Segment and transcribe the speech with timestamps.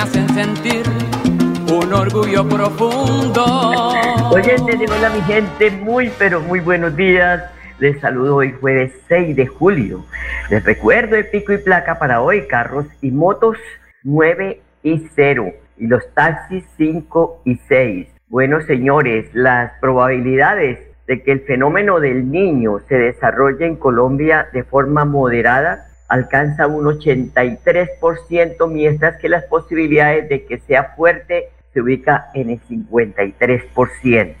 [0.00, 0.82] Hacen sentir
[1.70, 3.92] un orgullo profundo.
[4.30, 4.56] Oye,
[4.88, 7.44] hola mi gente, muy pero muy buenos días.
[7.78, 10.06] Les saludo hoy jueves 6 de julio.
[10.48, 13.58] Les recuerdo el pico y placa para hoy, carros y motos
[14.02, 18.08] 9 y 0 y los taxis 5 y 6.
[18.28, 24.64] Bueno, señores, las probabilidades de que el fenómeno del niño se desarrolle en Colombia de
[24.64, 32.30] forma moderada alcanza un 83%, mientras que las posibilidades de que sea fuerte se ubica
[32.34, 34.34] en el 53%.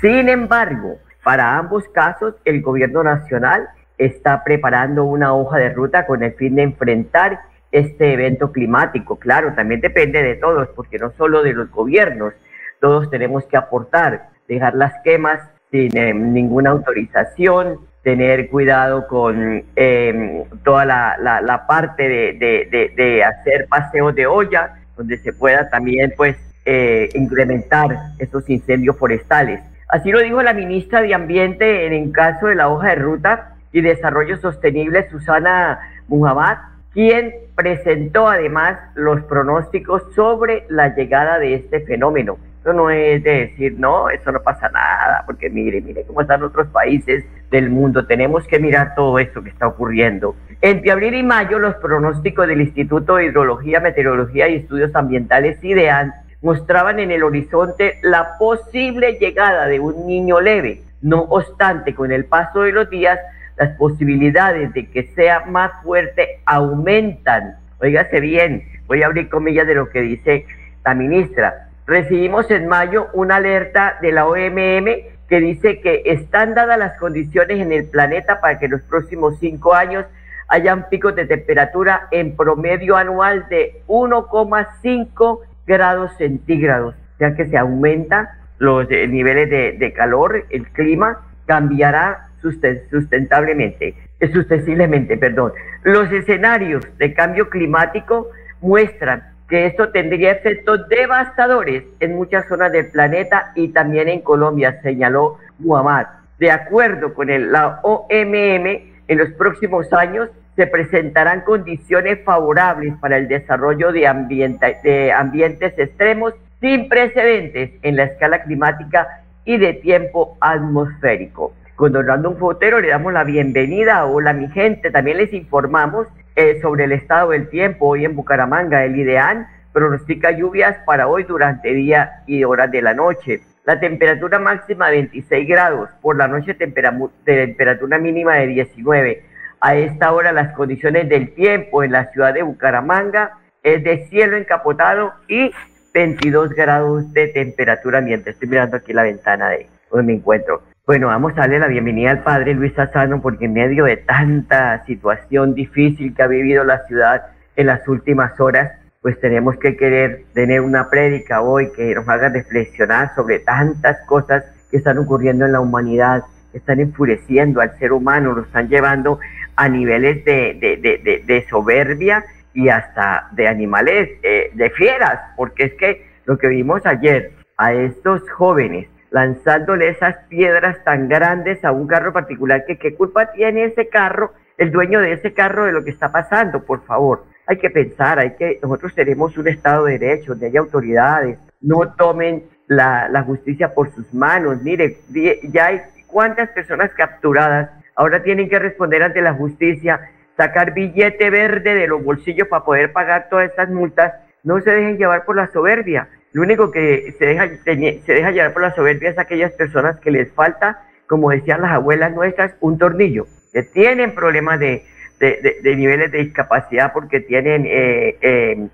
[0.00, 6.24] Sin embargo, para ambos casos, el gobierno nacional está preparando una hoja de ruta con
[6.24, 9.16] el fin de enfrentar este evento climático.
[9.16, 12.34] Claro, también depende de todos, porque no solo de los gobiernos,
[12.80, 20.44] todos tenemos que aportar, dejar las quemas sin eh, ninguna autorización, tener cuidado con em,
[20.64, 27.96] toda la, parte de, hacer paseos de olla, donde se pueda también pues eh, incrementar
[28.18, 29.60] esos incendios forestales.
[29.88, 33.54] Así lo dijo la ministra de Ambiente en el caso de la hoja de ruta
[33.72, 36.58] y Desarrollo Sostenible, Susana Muhammad,
[36.92, 42.38] quien presentó además los pronósticos sobre la llegada de este fenómeno.
[42.62, 46.44] Eso no es de decir, no, eso no pasa nada, porque mire, mire cómo están
[46.44, 48.06] otros países del mundo.
[48.06, 50.36] Tenemos que mirar todo esto que está ocurriendo.
[50.60, 56.14] Entre abril y mayo, los pronósticos del Instituto de Hidrología, Meteorología y Estudios Ambientales, IDEAN,
[56.40, 60.82] mostraban en el horizonte la posible llegada de un niño leve.
[61.00, 63.18] No obstante, con el paso de los días,
[63.56, 67.56] las posibilidades de que sea más fuerte aumentan.
[67.80, 70.46] Óigase bien, voy a abrir comillas de lo que dice
[70.84, 74.86] la ministra Recibimos en mayo una alerta de la OMM
[75.28, 79.38] que dice que están dadas las condiciones en el planeta para que en los próximos
[79.40, 80.04] cinco años
[80.48, 88.28] hayan picos de temperatura en promedio anual de 1,5 grados centígrados, ya que se aumentan
[88.58, 95.52] los niveles de, calor, el clima cambiará sustentablemente, eh, sustensiblemente, perdón.
[95.82, 102.86] Los escenarios de cambio climático muestran que esto tendría efectos devastadores en muchas zonas del
[102.86, 106.06] planeta y también en Colombia, señaló Muhammad.
[106.38, 108.66] De acuerdo con la OMM,
[109.08, 116.32] en los próximos años se presentarán condiciones favorables para el desarrollo de, ambientes extremos
[116.62, 121.52] sin precedentes en la escala climática y de tiempo atmosférico.
[121.76, 124.06] Con un Fotero le damos la bienvenida.
[124.06, 128.84] Hola mi gente, también les informamos eh, sobre el estado del tiempo hoy en Bucaramanga.
[128.84, 133.40] El IDEAN pronostica lluvias para hoy durante día y horas de la noche.
[133.64, 139.24] La temperatura máxima de 26 grados, por la noche temperatura mínima de 19.
[139.60, 144.36] A esta hora las condiciones del tiempo en la ciudad de Bucaramanga es de cielo
[144.36, 145.52] encapotado y
[145.94, 148.30] 22 grados de temperatura ambiente.
[148.30, 150.62] Estoy mirando aquí la ventana de donde me encuentro.
[150.84, 154.84] Bueno, vamos a darle la bienvenida al padre Luis Sassano porque en medio de tanta
[154.84, 157.22] situación difícil que ha vivido la ciudad
[157.54, 162.30] en las últimas horas, pues tenemos que querer tener una prédica hoy que nos haga
[162.30, 164.42] reflexionar sobre tantas cosas
[164.72, 169.20] que están ocurriendo en la humanidad, que están enfureciendo al ser humano, lo están llevando
[169.54, 172.24] a niveles de, soberbia
[172.54, 177.72] y hasta de animales, eh, de fieras, porque es que lo que vimos ayer a
[177.72, 183.64] estos jóvenes lanzándole esas piedras tan grandes a un carro particular, que qué culpa tiene
[183.64, 187.24] ese carro, el dueño de ese carro de lo que está pasando, por favor.
[187.46, 191.92] Hay que pensar, hay que, nosotros tenemos un Estado de Derecho, donde hay autoridades, no
[191.94, 194.62] tomen la, la justicia por sus manos.
[194.62, 194.96] Mire,
[195.44, 200.00] ya hay cuántas personas capturadas ahora tienen que responder ante la justicia,
[200.36, 204.14] sacar billete verde de los bolsillos para poder pagar todas estas multas.
[204.42, 208.52] No se dejen llevar por la soberbia Lo único que se deja, se deja llevar
[208.52, 212.78] por la soberbia es aquellas personas que les falta, como decían las abuelas nuestras, un
[212.78, 214.84] tornillo, que tienen problemas de,
[215.20, 218.68] de, niveles de discapacidad porque tienen eh, eh,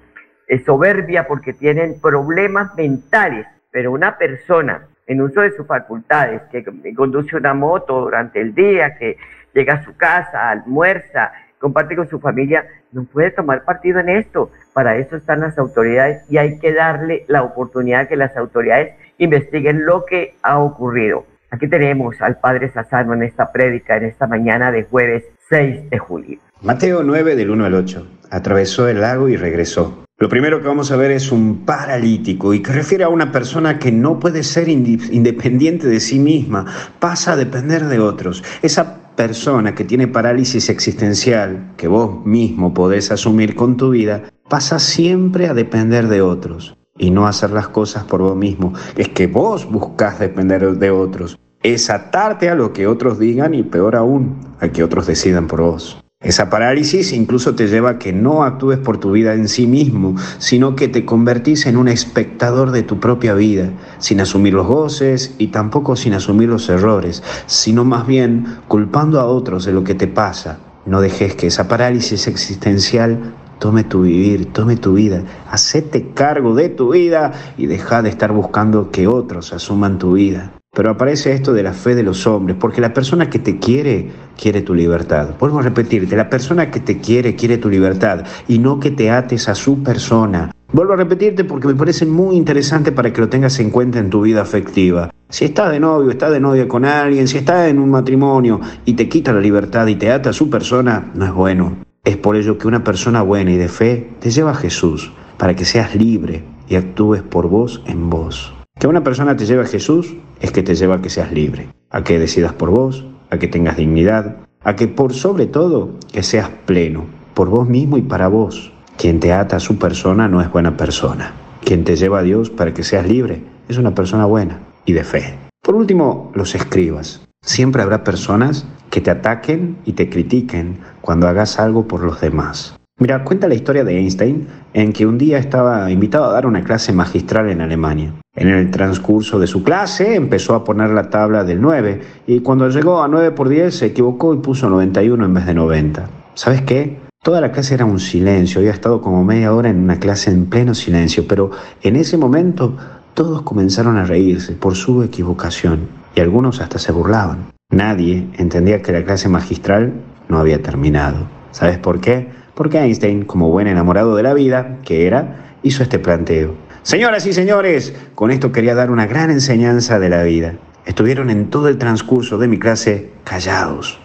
[0.47, 3.47] eh, soberbia, porque tienen problemas mentales.
[3.71, 6.65] Pero una persona en uso de sus facultades, que
[6.95, 9.17] conduce una moto durante el día, que
[9.55, 14.51] llega a su casa, almuerza, comparte con su familia, no puede tomar partido en esto.
[14.73, 19.85] Para eso están las autoridades y hay que darle la oportunidad que las autoridades investiguen
[19.85, 21.27] lo que ha ocurrido.
[21.51, 25.99] Aquí tenemos al Padre Sassano en esta prédica, en esta mañana de jueves 6 de
[25.99, 26.39] julio.
[26.61, 28.07] Mateo 9 del 1 al 8.
[28.31, 30.05] Atravesó el lago y regresó.
[30.19, 33.79] Lo primero que vamos a ver es un paralítico y que refiere a una persona
[33.79, 36.67] que no puede ser independiente de sí misma,
[36.99, 38.43] pasa a depender de otros.
[38.61, 44.79] Esa persona que tiene parálisis existencial, que vos mismo podés asumir con tu vida, pasa
[44.79, 48.75] siempre a depender de otros y no hacer las cosas por vos mismo.
[48.97, 51.37] Es que vos buscas depender de otros.
[51.65, 55.63] Es atarte a lo que otros digan y peor aún, a que otros decidan por
[55.63, 55.99] vos.
[56.21, 60.17] Esa parálisis incluso te lleva a que no actúes por tu vida en sí mismo,
[60.39, 65.37] sino que te convertís en un espectador de tu propia vida, sin asumir los goces
[65.39, 69.95] y tampoco sin asumir los errores, sino más bien culpando a otros de lo que
[69.95, 70.59] te pasa.
[70.87, 76.69] No dejes que esa parálisis existencial tome tu vivir, tome tu vida, hacete cargo de
[76.69, 80.58] tu vida y deja de estar buscando que otros asuman tu vida.
[80.79, 84.11] Pero aparece esto de la fe de los hombres, porque la persona que te quiere,
[84.41, 85.31] quiere tu libertad.
[85.41, 89.11] Vuelvo a repetirte, la persona que te quiere, quiere tu libertad y no que te
[89.11, 90.53] ates a su persona.
[90.73, 94.09] Vuelvo a repetirte porque me parece muy interesante para que lo tengas en cuenta en
[94.09, 95.11] tu vida afectiva.
[95.29, 98.93] Si estás de novio, estás de novia con alguien, si estás en un matrimonio y
[98.93, 101.77] te quita la libertad y te ata a su persona, no es bueno.
[102.05, 105.57] Es por ello que una persona buena y de fe te lleva a Jesús, para
[105.57, 108.55] que seas libre y actúes por vos en vos.
[108.79, 111.69] Que una persona te lleve a Jesús es que te lleva a que seas libre,
[111.91, 116.23] a que decidas por vos, a que tengas dignidad, a que por sobre todo que
[116.23, 118.73] seas pleno, por vos mismo y para vos.
[118.97, 121.33] Quien te ata a su persona no es buena persona.
[121.65, 125.03] Quien te lleva a Dios para que seas libre es una persona buena y de
[125.03, 125.35] fe.
[125.61, 127.27] Por último, los escribas.
[127.43, 132.78] Siempre habrá personas que te ataquen y te critiquen cuando hagas algo por los demás.
[133.01, 136.65] Mira, cuenta la historia de Einstein en que un día estaba invitado a dar una
[136.65, 138.13] clase magistral en Alemania.
[138.35, 142.69] En el transcurso de su clase empezó a poner la tabla del 9 y cuando
[142.69, 146.11] llegó a 9 por 10 se equivocó y puso 91 en vez de 90.
[146.35, 146.99] ¿Sabes qué?
[147.23, 150.47] Toda la clase era un silencio, había estado como media hora en una clase en
[150.47, 151.53] pleno silencio, pero
[151.83, 152.77] en ese momento
[153.15, 157.53] todos comenzaron a reírse por su equivocación y algunos hasta se burlaban.
[157.71, 159.93] Nadie entendía que la clase magistral
[160.29, 161.29] no había terminado.
[161.53, 162.38] ¿Sabes por qué?
[162.59, 166.57] Porque Einstein, como buen enamorado de la vida que era, hizo este planteo.
[166.83, 170.55] Señoras y señores, con esto quería dar una gran enseñanza de la vida.
[170.85, 174.01] Estuvieron en todo el transcurso de mi clase callados,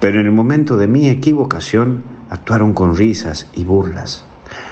[0.00, 4.24] pero en el momento de mi equivocación actuaron con risas y burlas.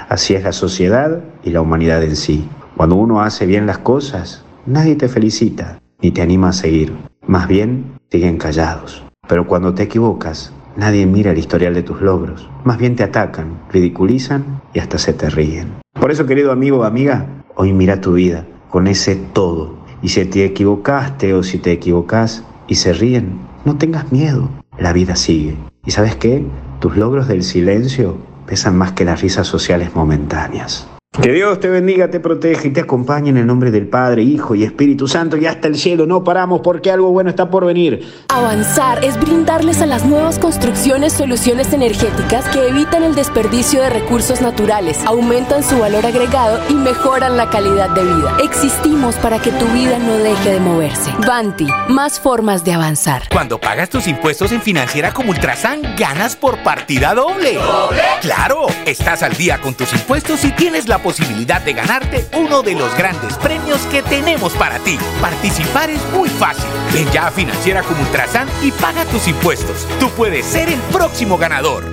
[0.09, 2.49] Así es la sociedad y la humanidad en sí.
[2.75, 6.95] Cuando uno hace bien las cosas, nadie te felicita ni te anima a seguir.
[7.27, 9.05] Más bien, siguen callados.
[9.29, 12.49] Pero cuando te equivocas, Nadie mira el historial de tus logros.
[12.65, 15.73] Más bien te atacan, ridiculizan y hasta se te ríen.
[15.99, 19.75] Por eso, querido amigo o amiga, hoy mira tu vida con ese todo.
[20.03, 24.51] Y si te equivocaste o si te equivocas y se ríen, no tengas miedo.
[24.79, 25.57] La vida sigue.
[25.87, 26.45] ¿Y sabes qué?
[26.81, 30.87] Tus logros del silencio pesan más que las risas sociales momentáneas.
[31.23, 34.55] Que Dios te bendiga, te proteja y te acompañe en el nombre del Padre, Hijo
[34.55, 36.07] y Espíritu Santo y hasta el cielo.
[36.07, 38.07] No paramos porque algo bueno está por venir.
[38.29, 44.43] Avanzar es brindarles a las nuevas construcciones soluciones energéticas que evitan el desperdicio de recursos
[44.43, 48.37] naturales, aumentan su valor agregado y mejoran la calidad de vida.
[48.45, 51.11] Existimos para que tu vida no deje de moverse.
[51.27, 53.23] Banti, más formas de avanzar.
[53.31, 57.55] Cuando pagas tus impuestos en Financiera como Ultrasan, ganas por partida doble.
[57.55, 58.03] ¿Doble?
[58.21, 62.75] Claro, estás al día con tus impuestos y tienes la posibilidad de ganarte uno de
[62.75, 64.99] los grandes premios que tenemos para ti.
[65.21, 66.65] Participar es muy fácil.
[66.93, 69.87] Ven ya a Financiera como Ultrasan y paga tus impuestos.
[70.01, 71.85] Tú puedes ser el próximo ganador.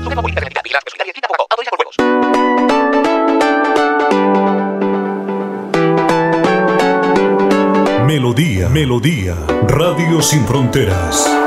[8.07, 9.35] Melodía, Melodía,
[9.67, 11.42] Radio Sin Fronteras.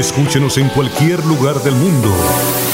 [0.00, 2.08] Escúchenos en cualquier lugar del mundo.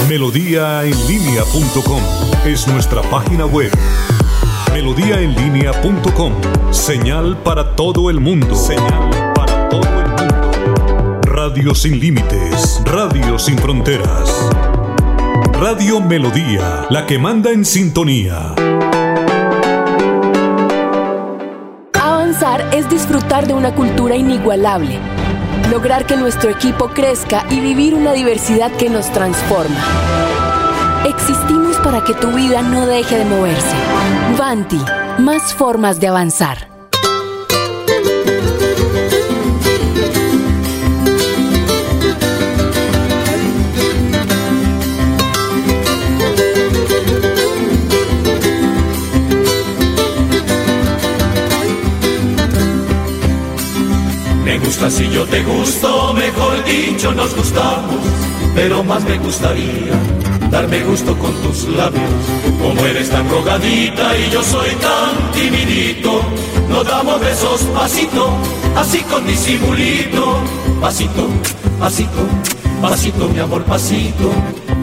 [0.08, 2.00] Melodíaenlínea.com
[2.46, 3.72] es nuestra página web.
[4.72, 6.32] Melodíaenlínea.com.
[6.70, 8.54] Señal para todo el mundo.
[8.54, 11.20] Señal para todo el mundo.
[11.22, 12.80] Radio sin límites.
[12.84, 14.32] Radio sin fronteras.
[15.52, 18.54] Radio Melodía, la que manda en sintonía.
[21.92, 25.00] Avanzar es disfrutar de una cultura inigualable,
[25.70, 29.80] lograr que nuestro equipo crezca y vivir una diversidad que nos transforma.
[31.04, 33.76] Existimos para que tu vida no deje de moverse.
[34.38, 34.80] Vanti,
[35.18, 36.75] más formas de avanzar.
[54.76, 57.96] Si yo te gusto, mejor dicho nos gustamos,
[58.54, 59.94] pero más me gustaría
[60.50, 62.02] darme gusto con tus labios.
[62.60, 66.20] Como eres tan rogadita y yo soy tan timidito,
[66.68, 68.28] nos damos besos pasito,
[68.76, 70.40] así con disimulito,
[70.80, 71.26] pasito,
[71.80, 72.28] pasito,
[72.82, 74.30] pasito, mi amor, pasito,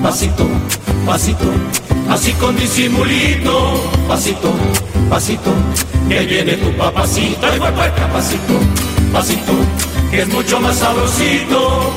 [0.01, 0.47] pasito,
[1.05, 1.45] pasito,
[2.09, 4.51] así con disimulito, pasito,
[5.09, 5.51] pasito,
[6.09, 8.59] que viene tu papacita, igual pasito,
[9.13, 9.53] pasito
[10.09, 11.93] que es mucho más sabrosito.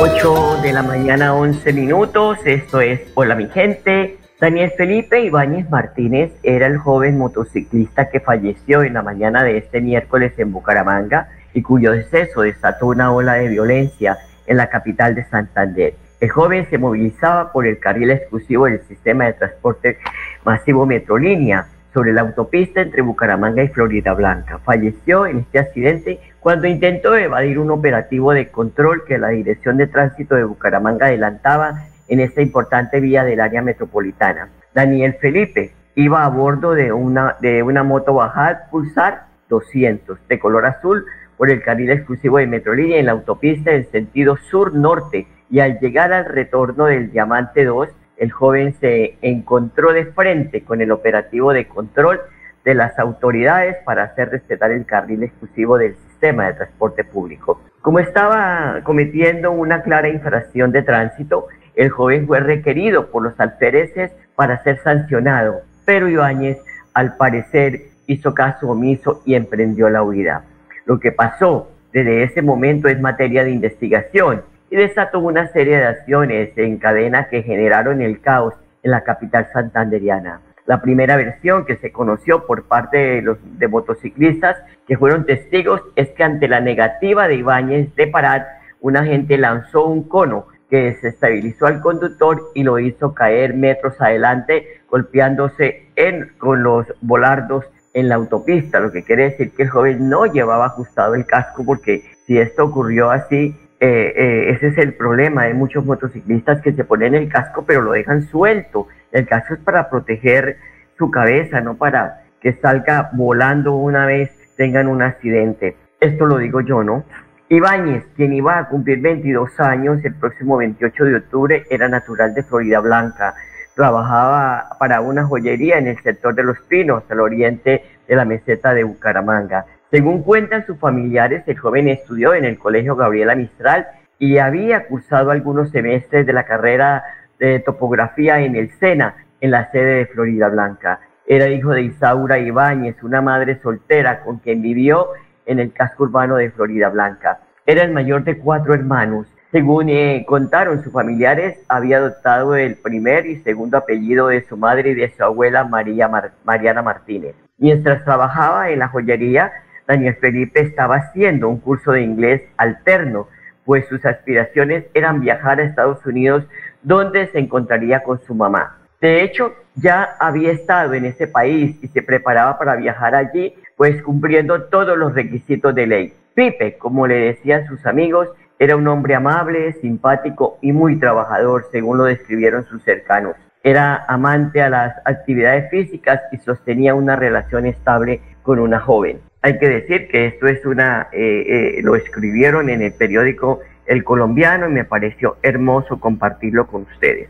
[0.00, 2.38] 8 de la mañana, 11 minutos.
[2.44, 4.18] Esto es Hola, mi gente.
[4.40, 9.80] Daniel Felipe Ibáñez Martínez era el joven motociclista que falleció en la mañana de este
[9.80, 15.24] miércoles en Bucaramanga y cuyo deceso desató una ola de violencia en la capital de
[15.26, 15.94] Santander.
[16.20, 19.98] El joven se movilizaba por el carril exclusivo del sistema de transporte
[20.44, 24.58] masivo Metrolínea sobre la autopista entre Bucaramanga y Florida Blanca.
[24.58, 29.86] Falleció en este accidente cuando intentó evadir un operativo de control que la Dirección de
[29.86, 34.50] Tránsito de Bucaramanga adelantaba en esta importante vía del área metropolitana.
[34.74, 40.66] Daniel Felipe iba a bordo de una, de una moto Bajal Pulsar 200 de color
[40.66, 41.06] azul
[41.38, 46.12] por el carril exclusivo de Metrolínea en la autopista en sentido sur-norte y al llegar
[46.12, 51.68] al retorno del Diamante 2 el joven se encontró de frente con el operativo de
[51.68, 52.20] control
[52.64, 57.60] de las autoridades para hacer respetar el carril exclusivo del sistema de transporte público.
[57.80, 61.46] Como estaba cometiendo una clara infracción de tránsito,
[61.76, 66.58] el joven fue requerido por los alfereces para ser sancionado, pero Ibáñez
[66.94, 70.44] al parecer hizo caso omiso y emprendió la huida.
[70.86, 74.42] Lo que pasó desde ese momento es materia de investigación
[74.78, 80.40] desató una serie de acciones en cadena que generaron el caos en la capital santanderiana.
[80.66, 84.56] La primera versión que se conoció por parte de los de motociclistas
[84.86, 88.46] que fueron testigos es que ante la negativa de Ibáñez de parar,
[88.80, 94.82] un agente lanzó un cono que desestabilizó al conductor y lo hizo caer metros adelante,
[94.90, 97.64] golpeándose en, con los volardos
[97.94, 101.64] en la autopista, lo que quiere decir que el joven no llevaba ajustado el casco
[101.64, 105.42] porque si esto ocurrió así, eh, eh, ese es el problema.
[105.42, 108.88] Hay muchos motociclistas que se ponen el casco pero lo dejan suelto.
[109.12, 110.58] El casco es para proteger
[110.98, 115.76] su cabeza, no para que salga volando una vez tengan un accidente.
[116.00, 117.04] Esto lo digo yo, ¿no?
[117.48, 122.42] Ibáñez, quien iba a cumplir 22 años el próximo 28 de octubre, era natural de
[122.42, 123.34] Florida Blanca.
[123.74, 128.74] Trabajaba para una joyería en el sector de Los Pinos, al oriente de la meseta
[128.74, 129.64] de Bucaramanga.
[129.90, 133.86] Según cuentan sus familiares, el joven estudió en el Colegio Gabriela Mistral
[134.18, 137.04] y había cursado algunos semestres de la carrera
[137.38, 141.00] de topografía en el SENA, en la sede de Florida Blanca.
[141.26, 145.08] Era hijo de Isaura Ibáñez, una madre soltera con quien vivió
[145.44, 147.40] en el casco urbano de Florida Blanca.
[147.64, 149.26] Era el mayor de cuatro hermanos.
[149.52, 154.90] Según eh, contaron sus familiares, había adoptado el primer y segundo apellido de su madre
[154.90, 156.10] y de su abuela María
[156.44, 157.36] Mariana Martínez.
[157.58, 159.52] Mientras trabajaba en la joyería,
[159.86, 163.28] Daniel Felipe estaba haciendo un curso de inglés alterno,
[163.64, 166.44] pues sus aspiraciones eran viajar a Estados Unidos,
[166.82, 168.78] donde se encontraría con su mamá.
[169.00, 174.02] De hecho, ya había estado en ese país y se preparaba para viajar allí, pues
[174.02, 176.12] cumpliendo todos los requisitos de ley.
[176.34, 178.28] Pipe, como le decían sus amigos,
[178.58, 183.36] era un hombre amable, simpático y muy trabajador, según lo describieron sus cercanos.
[183.62, 189.20] Era amante a las actividades físicas y sostenía una relación estable con una joven.
[189.46, 194.02] Hay que decir que esto es una, eh, eh, lo escribieron en el periódico El
[194.02, 197.28] Colombiano y me pareció hermoso compartirlo con ustedes.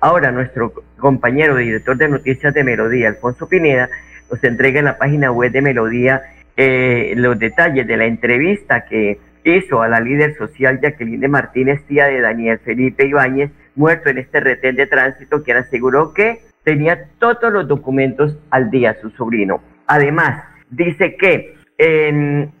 [0.00, 3.90] Ahora nuestro compañero director de noticias de Melodía, Alfonso Pineda,
[4.30, 6.22] nos entrega en la página web de Melodía
[6.56, 12.06] eh, los detalles de la entrevista que hizo a la líder social Jacqueline Martínez, tía
[12.06, 17.52] de Daniel Felipe Ibáñez, muerto en este retén de tránsito, quien aseguró que tenía todos
[17.52, 19.60] los documentos al día su sobrino.
[19.86, 21.54] Además, dice que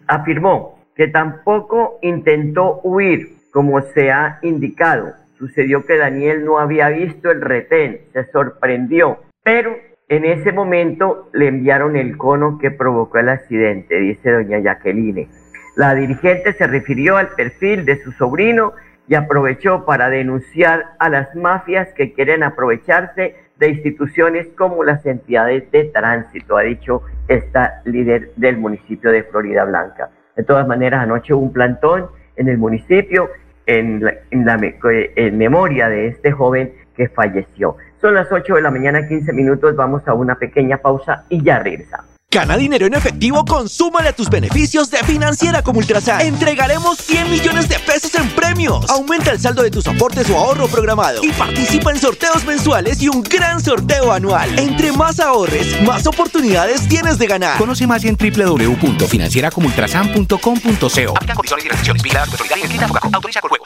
[0.06, 5.14] afirmó que tampoco intentó huir, como se ha indicado.
[5.38, 9.74] Sucedió que Daniel no había visto el retén, se sorprendió, pero
[10.08, 15.28] en ese momento le enviaron el cono que provocó el accidente, dice doña Jacqueline.
[15.76, 18.74] La dirigente se refirió al perfil de su sobrino
[19.08, 25.70] y aprovechó para denunciar a las mafias que quieren aprovecharse de instituciones como las entidades
[25.70, 30.10] de tránsito, ha dicho esta líder del municipio de Florida Blanca.
[30.34, 33.28] De todas maneras, anoche hubo un plantón en el municipio
[33.66, 37.76] en, en memoria de este joven que falleció.
[38.00, 39.76] Son las 8 de la mañana, 15 minutos.
[39.76, 42.09] Vamos a una pequeña pausa y ya regresamos.
[42.32, 46.20] Gana dinero en efectivo, consúmale a tus beneficios de Financiera como Ultrasan.
[46.20, 48.88] Entregaremos 100 millones de pesos en premios.
[48.88, 53.08] Aumenta el saldo de tus aportes o ahorro programado y participa en sorteos mensuales y
[53.08, 54.56] un gran sorteo anual.
[54.60, 57.58] Entre más ahorres, más oportunidades tienes de ganar.
[57.58, 61.14] Conoce más en www.financieracomultrasan.com.co.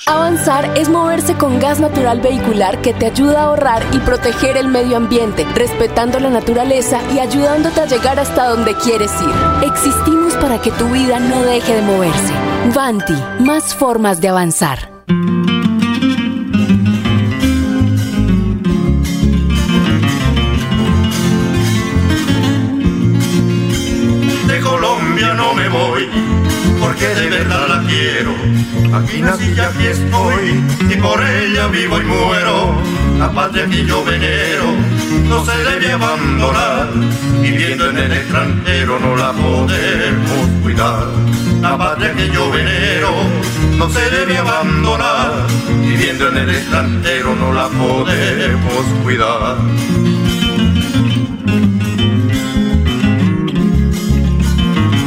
[0.07, 4.69] Avanzar es moverse con gas natural vehicular que te ayuda a ahorrar y proteger el
[4.69, 9.69] medio ambiente, respetando la naturaleza y ayudándote a llegar hasta donde quieres ir.
[9.69, 12.33] Existimos para que tu vida no deje de moverse.
[12.73, 14.79] Vanti, más formas de avanzar.
[24.47, 26.09] De Colombia no me voy,
[26.81, 28.35] porque de verdad la quiero.
[28.99, 33.04] Aquí nací y aquí estoy, y por ella vivo y muero.
[33.19, 34.65] La patria que yo venero
[35.29, 36.89] no se debe abandonar.
[37.41, 41.07] Viviendo en el extranjero no la podemos cuidar.
[41.61, 43.11] La patria que yo venero
[43.79, 45.47] no se debe abandonar.
[45.81, 49.57] Viviendo en el extranjero no la podemos cuidar.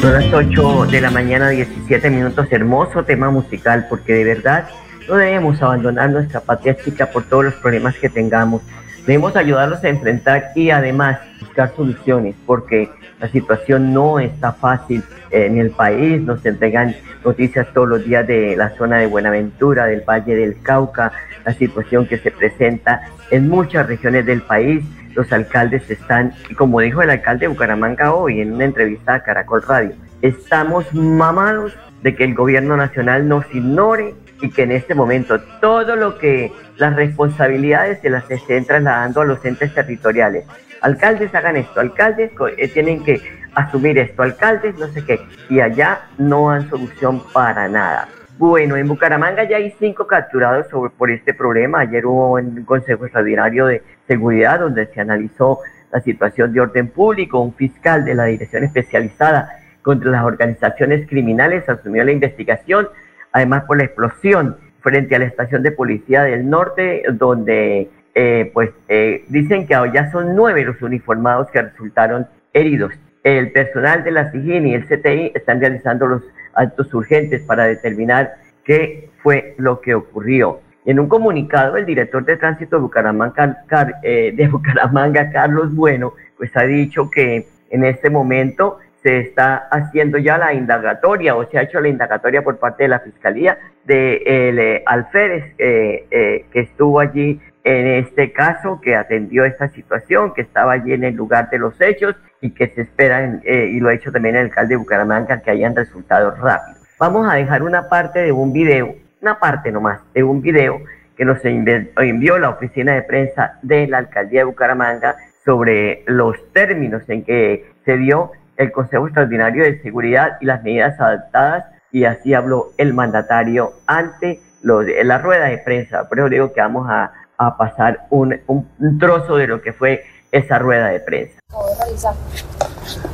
[0.01, 2.47] Son las 8 de la mañana, 17 minutos.
[2.51, 4.69] Hermoso tema musical, porque de verdad
[5.07, 8.61] no debemos abandonar nuestra patria chica por todos los problemas que tengamos.
[9.05, 15.57] Debemos ayudarlos a enfrentar y además buscar soluciones, porque la situación no está fácil en
[15.57, 16.21] el país.
[16.21, 21.13] Nos entregan noticias todos los días de la zona de Buenaventura, del Valle del Cauca,
[21.45, 24.83] la situación que se presenta en muchas regiones del país.
[25.15, 29.63] Los alcaldes están, como dijo el alcalde de Bucaramanga hoy en una entrevista a Caracol
[29.63, 35.39] Radio, estamos mamados de que el gobierno nacional nos ignore y que en este momento
[35.61, 40.45] todo lo que las responsabilidades se las estén trasladando a los entes territoriales.
[40.81, 43.21] Alcaldes hagan esto, alcaldes eh, tienen que
[43.55, 45.19] asumir esto, alcaldes no sé qué,
[45.49, 48.07] y allá no han solución para nada.
[48.37, 51.79] Bueno, en Bucaramanga ya hay cinco capturados sobre, por este problema.
[51.79, 55.59] Ayer hubo un consejo extraordinario de seguridad donde se analizó
[55.91, 57.39] la situación de orden público.
[57.39, 59.49] Un fiscal de la Dirección Especializada
[59.81, 62.89] contra las Organizaciones Criminales asumió la investigación,
[63.37, 68.71] además por la explosión frente a la estación de policía del norte, donde eh, pues
[68.89, 72.93] eh, dicen que ya son nueve los uniformados que resultaron heridos.
[73.23, 76.23] El personal de la SIGIN y el CTI están realizando los
[76.53, 80.61] actos urgentes para determinar qué fue lo que ocurrió.
[80.85, 83.63] En un comunicado, el director de tránsito de Bucaramanga,
[84.01, 90.17] eh, de Bucaramanga, Carlos Bueno, pues ha dicho que en este momento se está haciendo
[90.17, 94.21] ya la indagatoria o se ha hecho la indagatoria por parte de la Fiscalía de
[94.25, 100.41] el, eh, Alférez eh, que estuvo allí en este caso, que atendió esta situación, que
[100.41, 103.93] estaba allí en el lugar de los hechos y que se espera, y lo ha
[103.93, 106.81] hecho también el alcalde de Bucaramanga, que hayan resultados rápidos.
[106.97, 110.81] Vamos a dejar una parte de un video, una parte nomás, de un video
[111.17, 117.03] que nos envió la oficina de prensa de la alcaldía de Bucaramanga sobre los términos
[117.09, 122.33] en que se dio el Consejo Extraordinario de Seguridad y las medidas adaptadas, y así
[122.33, 126.09] habló el mandatario ante la rueda de prensa.
[126.09, 127.11] Por eso digo que vamos a,
[127.57, 131.39] pasar un, un trozo de lo que fue esa rueda de prensa.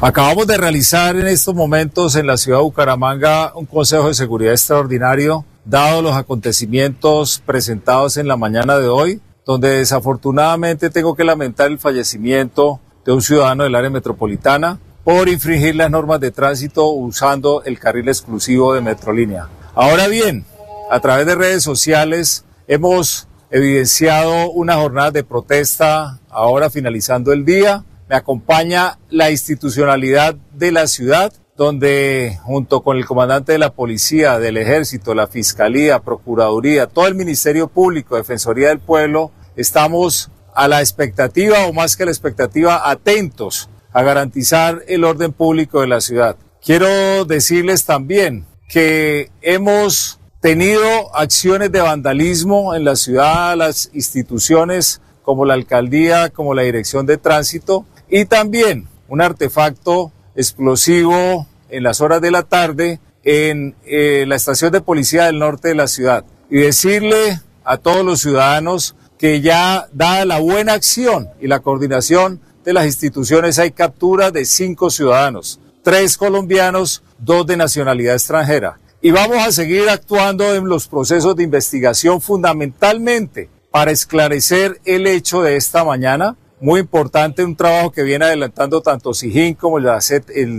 [0.01, 4.53] Acabamos de realizar en estos momentos en la ciudad de Bucaramanga un Consejo de Seguridad
[4.53, 11.67] extraordinario, dado los acontecimientos presentados en la mañana de hoy, donde desafortunadamente tengo que lamentar
[11.67, 17.63] el fallecimiento de un ciudadano del área metropolitana por infringir las normas de tránsito usando
[17.63, 19.49] el carril exclusivo de Metrolínea.
[19.75, 20.45] Ahora bien,
[20.89, 27.83] a través de redes sociales hemos evidenciado una jornada de protesta ahora finalizando el día.
[28.07, 34.39] Me acompaña la institucionalidad de la ciudad, donde junto con el comandante de la policía,
[34.39, 40.79] del ejército, la fiscalía, procuraduría, todo el Ministerio Público, Defensoría del Pueblo, estamos a la
[40.79, 46.01] expectativa o más que a la expectativa, atentos a garantizar el orden público de la
[46.01, 46.35] ciudad.
[46.61, 55.45] Quiero decirles también que hemos tenido acciones de vandalismo en la ciudad, las instituciones como
[55.45, 62.21] la alcaldía, como la dirección de tránsito, Y también un artefacto explosivo en las horas
[62.21, 66.25] de la tarde en eh, la estación de policía del norte de la ciudad.
[66.49, 72.41] Y decirle a todos los ciudadanos que ya dada la buena acción y la coordinación
[72.63, 78.79] de las instituciones hay captura de cinco ciudadanos, tres colombianos, dos de nacionalidad extranjera.
[79.01, 85.41] Y vamos a seguir actuando en los procesos de investigación fundamentalmente para esclarecer el hecho
[85.41, 86.37] de esta mañana.
[86.61, 89.87] Muy importante, un trabajo que viene adelantando tanto SIGIN como el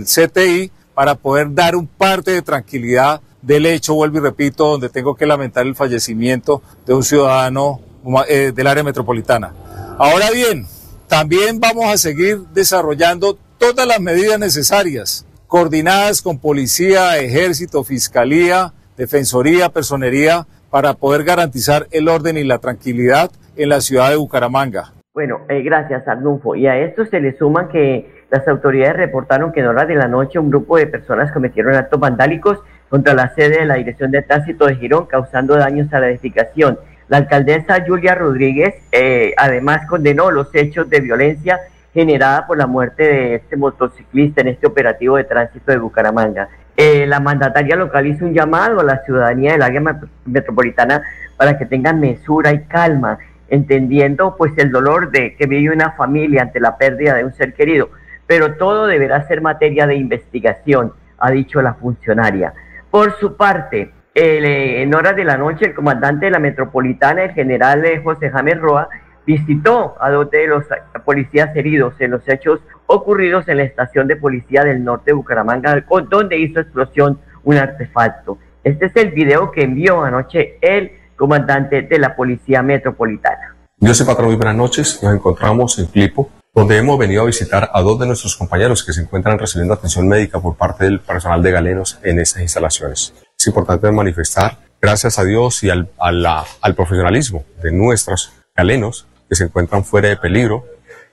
[0.03, 5.15] CTI para poder dar un parte de tranquilidad del hecho, vuelvo y repito, donde tengo
[5.15, 7.79] que lamentar el fallecimiento de un ciudadano
[8.27, 9.53] eh, del área metropolitana.
[9.97, 10.67] Ahora bien,
[11.07, 19.69] también vamos a seguir desarrollando todas las medidas necesarias, coordinadas con policía, ejército, fiscalía, defensoría,
[19.69, 24.93] personería, para poder garantizar el orden y la tranquilidad en la ciudad de Bucaramanga.
[25.13, 26.55] Bueno, eh, gracias Arnulfo.
[26.55, 30.09] Y a esto se le suma que las autoridades reportaron que en horas de la
[30.09, 34.23] noche un grupo de personas cometieron actos vandálicos contra la sede de la Dirección de
[34.23, 36.79] Tránsito de Girón, causando daños a la edificación.
[37.07, 41.59] La alcaldesa Julia Rodríguez eh, además condenó los hechos de violencia
[41.93, 46.49] generada por la muerte de este motociclista en este operativo de tránsito de Bucaramanga.
[46.75, 49.81] Eh, la mandataria local hizo un llamado a la ciudadanía del área
[50.25, 51.03] metropolitana
[51.37, 56.41] para que tengan mesura y calma, entendiendo pues el dolor de que vive una familia
[56.41, 57.91] ante la pérdida de un ser querido,
[58.27, 62.53] pero todo deberá ser materia de investigación, ha dicho la funcionaria.
[62.91, 67.33] Por su parte, eh, en horas de la noche, el comandante de la metropolitana, el
[67.33, 68.87] general eh, José James Roa,
[69.25, 70.63] visitó a dos de los
[71.03, 75.83] policías heridos en los hechos ocurridos en la estación de policía del norte de Bucaramanga,
[76.09, 78.37] donde hizo explosión un artefacto.
[78.63, 83.55] Este es el video que envió anoche el comandante de la policía metropolitana.
[83.77, 85.03] Dios se patrón, muy buenas noches.
[85.03, 88.93] Nos encontramos en Clipo, donde hemos venido a visitar a dos de nuestros compañeros que
[88.93, 93.13] se encuentran recibiendo atención médica por parte del personal de Galenos en estas instalaciones.
[93.45, 99.43] Es importante manifestar, gracias a Dios y al, al profesionalismo de nuestros galenos que se
[99.43, 100.65] encuentran fuera de peligro,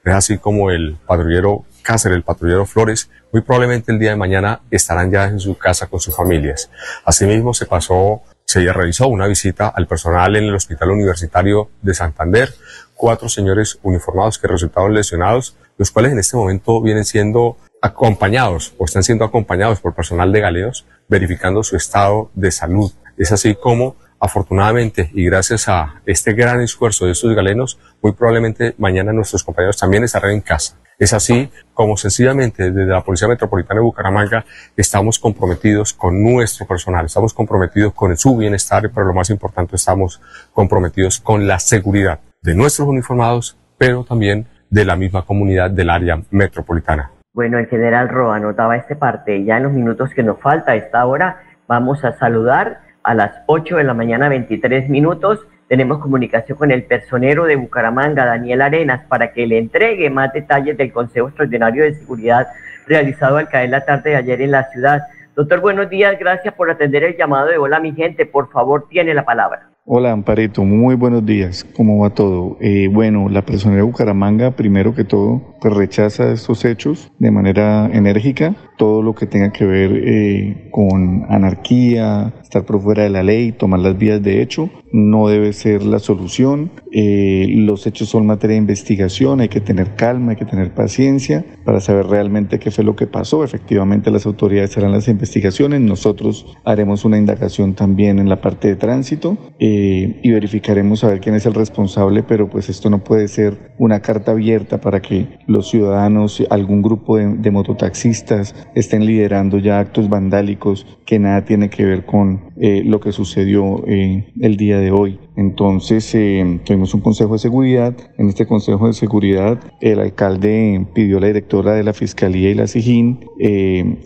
[0.02, 4.62] es así como el patrullero Cáceres, el patrullero Flores, muy probablemente el día de mañana
[4.70, 6.70] estarán ya en su casa con sus familias.
[7.04, 12.54] Asimismo, se pasó, se realizó una visita al personal en el Hospital Universitario de Santander,
[12.94, 18.84] cuatro señores uniformados que resultaron lesionados, los cuales en este momento vienen siendo acompañados o
[18.84, 22.92] están siendo acompañados por personal de galeos verificando su estado de salud.
[23.18, 28.74] Es así como, afortunadamente, y gracias a este gran esfuerzo de estos galenos, muy probablemente
[28.78, 30.78] mañana nuestros compañeros también estarán en casa.
[30.98, 34.44] Es así como sencillamente desde la Policía Metropolitana de Bucaramanga
[34.76, 40.20] estamos comprometidos con nuestro personal, estamos comprometidos con su bienestar, pero lo más importante estamos
[40.52, 46.22] comprometidos con la seguridad de nuestros uniformados, pero también de la misma comunidad del área
[46.30, 47.10] metropolitana.
[47.34, 49.42] Bueno, el general Roa anotaba este parte.
[49.44, 53.40] Ya en los minutos que nos falta a esta hora, vamos a saludar a las
[53.46, 55.46] 8 de la mañana, 23 minutos.
[55.66, 60.76] Tenemos comunicación con el personero de Bucaramanga, Daniel Arenas, para que le entregue más detalles
[60.76, 62.48] del Consejo Extraordinario de Seguridad
[62.86, 65.00] realizado al caer la tarde de ayer en la ciudad.
[65.34, 66.18] Doctor, buenos días.
[66.18, 68.26] Gracias por atender el llamado de Hola, mi gente.
[68.26, 69.71] Por favor, tiene la palabra.
[69.84, 71.66] Hola Amparito, muy buenos días.
[71.74, 72.56] ¿Cómo va todo?
[72.60, 77.90] Eh, bueno, la persona de Bucaramanga, primero que todo, pues rechaza estos hechos de manera
[77.92, 78.54] enérgica.
[78.78, 83.50] Todo lo que tenga que ver eh, con anarquía, estar por fuera de la ley,
[83.50, 86.70] tomar las vías de hecho, no debe ser la solución.
[86.92, 91.44] Eh, los hechos son materia de investigación, hay que tener calma, hay que tener paciencia
[91.64, 93.42] para saber realmente qué fue lo que pasó.
[93.44, 98.76] Efectivamente, las autoridades harán las investigaciones, nosotros haremos una indagación también en la parte de
[98.76, 103.28] tránsito eh, y verificaremos a ver quién es el responsable, pero pues esto no puede
[103.28, 109.78] ser una carta abierta para que los ciudadanos, algún grupo de, mototaxistas estén liderando ya
[109.78, 114.78] actos vandálicos que nada tiene que ver con eh, lo que sucedió eh, el día
[114.78, 115.18] de hoy.
[115.36, 117.94] Entonces eh, tuvimos un consejo de seguridad.
[118.18, 122.54] En este consejo de seguridad el alcalde pidió a la directora de la Fiscalía y
[122.54, 123.20] la SIGIN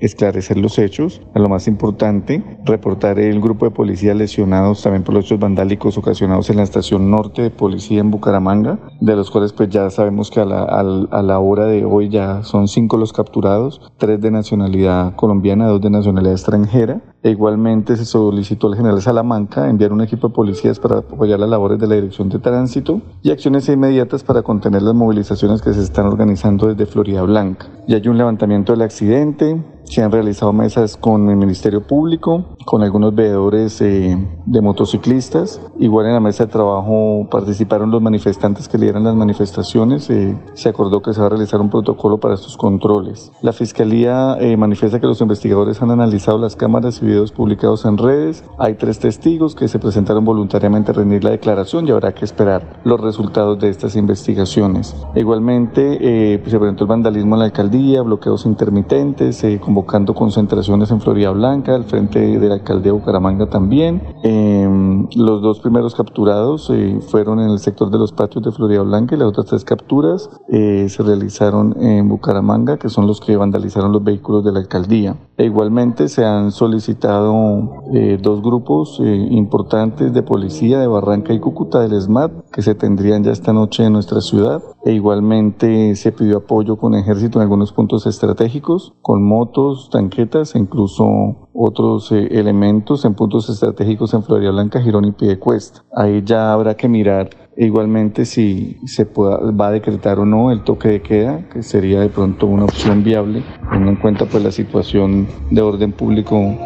[0.00, 1.22] esclarecer los hechos.
[1.34, 5.98] A lo más importante, reportar el grupo de policías lesionados también por los hechos vandálicos
[5.98, 10.30] ocasionados en la estación norte de policía en Bucaramanga, de los cuales pues ya sabemos
[10.30, 15.68] que a la hora de hoy ya son cinco los capturados, tres de nacionalidad colombiana,
[15.68, 17.00] dos de nacionalidad extranjera.
[17.26, 21.48] E igualmente se solicitó al general Salamanca enviar un equipo de policías para apoyar las
[21.48, 25.82] labores de la Dirección de Tránsito y acciones inmediatas para contener las movilizaciones que se
[25.82, 27.66] están organizando desde Florida Blanca.
[27.88, 32.82] Ya hay un levantamiento del accidente, se han realizado mesas con el Ministerio Público, con
[32.82, 35.60] algunos veedores eh, de motociclistas.
[35.78, 40.10] Igual en la mesa de trabajo participaron los manifestantes que lideran las manifestaciones.
[40.10, 43.32] Eh, se acordó que se va a realizar un protocolo para estos controles.
[43.42, 47.96] La Fiscalía eh, manifiesta que los investigadores han analizado las cámaras y videos publicados en
[47.96, 48.44] redes.
[48.58, 52.80] Hay tres testigos que se presentaron voluntariamente a rendir la declaración y habrá que esperar
[52.84, 54.96] los resultados de estas investigaciones.
[55.14, 59.44] Igualmente se presentó el vandalismo en la alcaldía, bloqueos intermitentes,
[59.76, 64.00] convocando concentraciones en Florida Blanca, al frente de la alcaldía de Bucaramanga también.
[64.22, 68.80] Em, los dos primeros capturados eh, fueron en el sector de los patios de Florida
[68.80, 73.36] Blanca y las otras tres capturas eh, se realizaron en Bucaramanga, que son los que
[73.36, 75.16] vandalizaron los vehículos de la alcaldía.
[75.36, 81.80] E igualmente se han solicitado eh, dos grupos importantes de policía de Barranca y Cúcuta
[81.80, 84.62] del SMAT que se tendrían ya esta noche en nuestra ciudad.
[84.86, 90.58] E igualmente se pidió apoyo con ejército en algunos puntos estratégicos, con motos, tanquetas e
[90.58, 91.04] incluso
[91.52, 95.84] otros eh, elementos en puntos estratégicos en Florida Blanca, Girón y Piedecuesta.
[95.94, 100.88] Ahí ya habrá que mirar igualmente si se va a decretar o no el toque
[100.88, 105.26] de queda, que sería de pronto una opción viable, teniendo en cuenta pues la situación
[105.50, 106.56] de orden público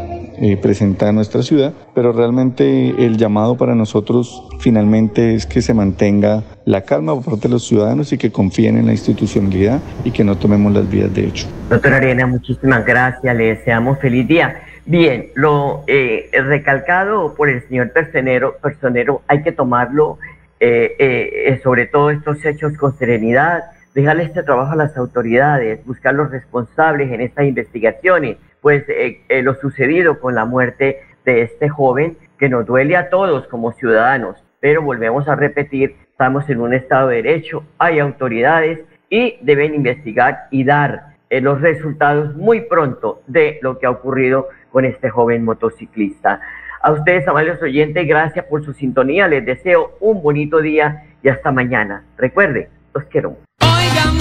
[0.40, 5.74] eh, presentada en nuestra ciudad, pero realmente el llamado para nosotros finalmente es que se
[5.74, 10.10] mantenga la calma por parte de los ciudadanos y que confíen en la institucionalidad y
[10.10, 11.46] que no tomemos las vías de hecho.
[11.68, 14.62] Doctora Arena, muchísimas gracias, le deseamos feliz día.
[14.86, 20.18] Bien, lo eh, recalcado por el señor personero, personero hay que tomarlo,
[20.58, 26.14] eh, eh, sobre todo estos hechos con serenidad, dejarle este trabajo a las autoridades, buscar
[26.14, 28.84] los responsables en estas investigaciones, pues
[29.28, 34.42] lo sucedido con la muerte de este joven que nos duele a todos como ciudadanos,
[34.60, 40.46] pero volvemos a repetir, estamos en un Estado de Derecho, hay autoridades y deben investigar
[40.50, 46.40] y dar los resultados muy pronto de lo que ha ocurrido con este joven motociclista.
[46.82, 49.28] A ustedes, amables oyentes, gracias por su sintonía.
[49.28, 52.04] Les deseo un bonito día y hasta mañana.
[52.16, 53.36] Recuerde, los quiero.